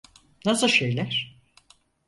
[0.45, 1.37] Nasıl şeyler?